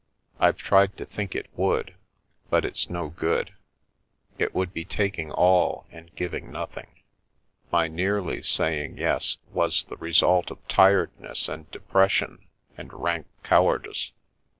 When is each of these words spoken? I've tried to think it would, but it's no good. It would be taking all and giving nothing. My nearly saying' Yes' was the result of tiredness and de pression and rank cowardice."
I've 0.39 0.57
tried 0.57 0.97
to 0.97 1.05
think 1.05 1.35
it 1.35 1.45
would, 1.55 1.93
but 2.49 2.65
it's 2.65 2.89
no 2.89 3.09
good. 3.09 3.53
It 4.39 4.55
would 4.55 4.73
be 4.73 4.83
taking 4.83 5.31
all 5.31 5.85
and 5.91 6.09
giving 6.15 6.51
nothing. 6.51 6.87
My 7.71 7.87
nearly 7.87 8.41
saying' 8.41 8.97
Yes' 8.97 9.37
was 9.53 9.83
the 9.83 9.97
result 9.97 10.49
of 10.49 10.67
tiredness 10.67 11.47
and 11.47 11.69
de 11.69 11.79
pression 11.81 12.47
and 12.75 12.91
rank 12.91 13.27
cowardice." 13.43 14.11